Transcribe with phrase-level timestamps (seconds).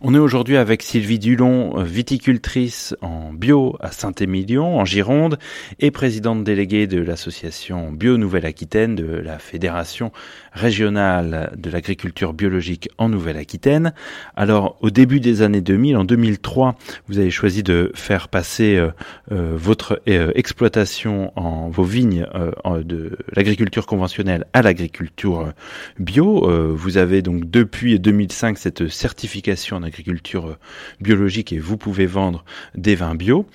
[0.00, 5.38] On est aujourd'hui avec Sylvie Dulon, viticultrice en bio à Saint-Émilion, en Gironde,
[5.80, 10.12] et présidente déléguée de l'association Bio Nouvelle-Aquitaine de la Fédération
[10.52, 13.92] régionale de l'agriculture biologique en Nouvelle-Aquitaine.
[14.36, 16.76] Alors, au début des années 2000, en 2003,
[17.08, 18.90] vous avez choisi de faire passer euh,
[19.32, 22.26] euh, votre euh, exploitation en vos vignes
[22.84, 25.52] de l'agriculture conventionnelle à l'agriculture
[25.98, 26.74] bio.
[26.74, 30.58] vous avez donc depuis 2005 cette certification en agriculture
[31.00, 33.46] biologique et vous pouvez vendre des vins bio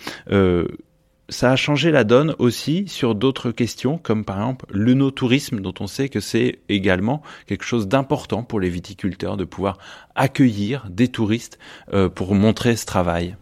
[1.30, 5.73] ça a changé la donne aussi sur d'autres questions, comme par exemple le no-tourisme, dont
[5.80, 9.77] on sait que c'est également quelque chose d'important pour les viticulteurs de pouvoir
[10.16, 11.59] accueillir des touristes
[11.94, 13.36] euh, pour montrer ce travail.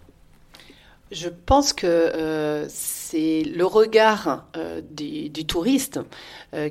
[1.12, 3.20] Je pense que euh, c'est
[3.54, 6.00] le regard euh, du, touriste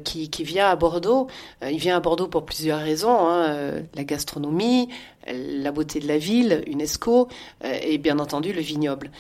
[0.05, 1.29] qui, vient à Bordeaux.
[1.63, 4.89] il vient à Bordeaux pour plusieurs raisons hein, la gastronomie,
[5.27, 7.29] la beauté de la ville, UNESCO,
[7.65, 9.11] et bien entendu le vignoble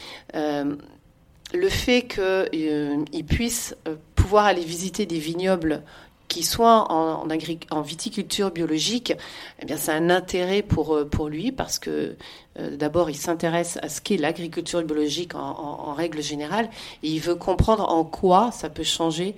[1.52, 5.82] le fait qu'ils euh, puissent euh, pouvoir aller visiter des vignobles
[6.30, 9.12] qui soient en, viticulture biologique,
[9.60, 12.16] eh bien, c'est un intérêt pour, euh, pour lui parce que
[12.58, 16.68] d'abord, il s'intéresse à ce qu'est l'agriculture biologique en, règle générale
[17.02, 19.34] et il veut comprendre en quoi ça peut changer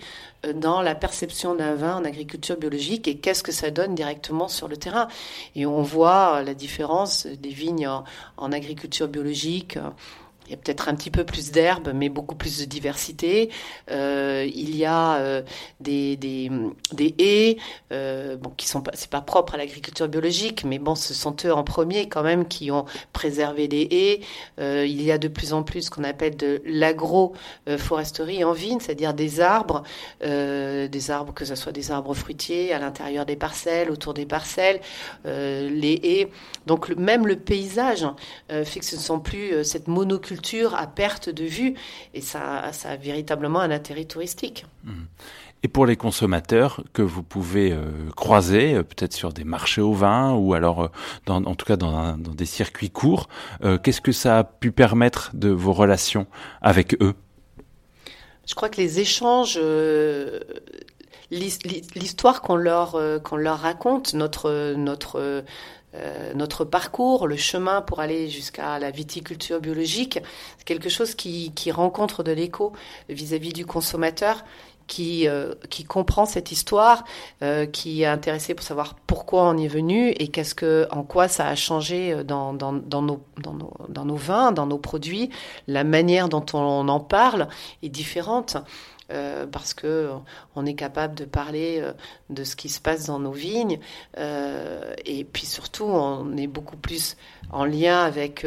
[0.54, 4.66] dans la perception d'un vin en agriculture biologique et qu'est-ce que ça donne directement sur
[4.66, 5.08] le terrain.
[5.54, 9.78] Et on voit la différence des vignes en agriculture biologique
[10.46, 13.50] il y a peut-être un petit peu plus d'herbe, mais beaucoup plus de diversité.
[13.90, 15.42] Euh, il y a euh,
[15.80, 16.50] des, des,
[16.92, 17.56] des, haies,
[17.92, 21.52] euh, qui sont pas, c'est pas propre à l'agriculture biologique, mais bon, ce sont eux
[21.52, 24.20] en premier quand même qui ont préservé les haies.
[24.60, 28.80] Euh, il y a de plus en plus ce qu'on appelle de l'agroforesterie en vigne,
[28.80, 29.82] c'est-à-dire des arbres,
[30.22, 34.80] des arbres que ce soit des arbres fruitiers à l'intérieur des parcelles, autour des parcelles,
[35.24, 36.28] les haies.
[36.66, 38.06] Donc même le paysage
[38.48, 41.74] fait que ce ne sont plus cette monoculture culture à perte de vue.
[42.14, 44.64] Et ça, ça a véritablement un intérêt touristique.
[45.62, 49.92] Et pour les consommateurs que vous pouvez euh, croiser, euh, peut-être sur des marchés au
[49.92, 50.88] vin ou alors, euh,
[51.26, 53.28] dans, en tout cas dans, dans des circuits courts,
[53.82, 56.26] qu'est-ce que ça a pu permettre de vos relations
[56.62, 57.14] avec eux?
[58.46, 59.56] Je crois que les échanges,
[61.30, 65.44] l'histoire qu'on leur, qu'on leur raconte, notre, notre
[65.94, 70.20] euh, notre parcours, le chemin pour aller jusqu'à la viticulture biologique,
[70.56, 72.72] c'est quelque chose qui, rencontre de l'écho
[73.10, 74.42] vis-à-vis du consommateur
[74.86, 77.04] qui, euh, qui comprend cette histoire,
[77.42, 81.28] euh, qui est intéressé pour savoir pourquoi on est venu et qu'est-ce que, en quoi
[81.28, 85.28] ça a changé dans, dans, nos, dans, nos, dans nos vins, dans nos produits.
[85.66, 87.48] La manière dont on en parle
[87.82, 88.56] est différente.
[89.12, 90.12] Euh, parce que euh,
[90.56, 91.92] on est capable de parler euh,
[92.30, 93.78] de ce qui se passe dans nos vignes
[94.16, 97.16] et puis surtout on est beaucoup plus
[97.50, 98.46] en lien avec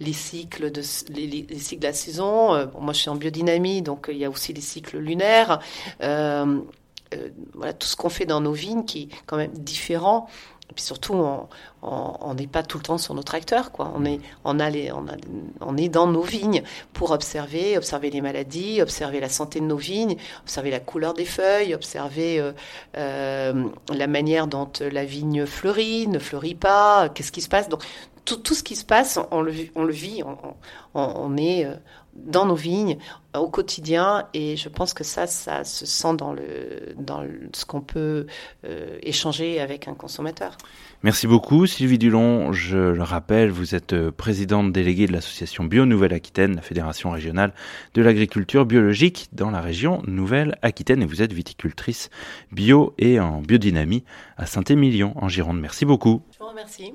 [0.00, 2.68] les cycles de les, cycles de la saison.
[2.80, 5.60] moi je suis en biodynamie donc il y a aussi les cycles lunaires.
[6.00, 10.28] voilà tout ce qu'on fait dans nos vignes qui est quand même différent
[10.68, 11.14] et puis surtout,
[11.82, 13.92] on n'est pas tout le temps sur nos tracteurs, quoi.
[13.94, 16.62] On est, on est dans nos vignes
[16.92, 21.24] pour observer, observer les maladies, observer la santé de nos vignes, observer la couleur des
[21.24, 22.52] feuilles, observer euh,
[22.96, 27.68] euh, la manière dont la vigne fleurit, ne fleurit pas, qu'est-ce qui se passe.
[27.68, 27.84] Donc
[28.26, 30.36] tout, tout, ce qui se passe, on le, on le vit, on,
[30.94, 31.74] on, est euh,
[32.14, 32.98] dans nos vignes
[33.34, 37.80] au quotidien et je pense que ça, ça se sent dans, le, dans ce qu'on
[37.80, 38.26] peut
[38.64, 40.58] euh, échanger avec un consommateur.
[41.02, 42.52] Merci beaucoup Sylvie Dulon.
[42.52, 47.52] Je le rappelle, vous êtes euh, présidente déléguée de l'association Bio Nouvelle-Aquitaine, la fédération régionale
[47.94, 52.10] de l'agriculture biologique dans la région Nouvelle-Aquitaine et vous êtes viticultrice
[52.50, 54.04] bio et en biodynamie
[54.36, 55.60] à Saint-Émilion en Gironde.
[55.60, 56.22] Merci beaucoup.
[56.32, 56.94] Je vous remercie.